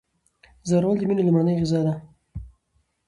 ځورول 0.69 0.97
د 0.99 1.03
میني 1.09 1.23
لومړنۍ 1.27 1.55
غذا 1.61 1.81
ده. 1.87 1.93